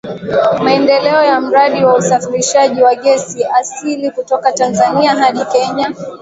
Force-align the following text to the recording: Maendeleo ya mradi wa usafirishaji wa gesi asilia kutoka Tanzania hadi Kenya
Maendeleo 0.63 1.23
ya 1.23 1.41
mradi 1.41 1.85
wa 1.85 1.95
usafirishaji 1.95 2.81
wa 2.83 2.95
gesi 2.95 3.43
asilia 3.45 4.11
kutoka 4.11 4.51
Tanzania 4.53 5.11
hadi 5.15 5.45
Kenya 5.45 5.93